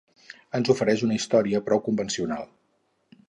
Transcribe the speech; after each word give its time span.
Ens 0.59 0.69
ofereix 0.73 1.03
una 1.07 1.17
història 1.19 1.61
prou 1.67 1.83
convencional 1.89 2.49